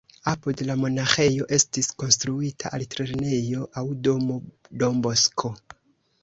Apud 0.29 0.61
la 0.69 0.75
monaĥejo 0.83 1.45
estis 1.57 1.89
konstruita 2.03 2.71
altlernejo 2.79 3.69
aŭ 3.83 3.85
domo 4.09 4.39
Don 4.85 5.05
Bosco. 5.07 5.55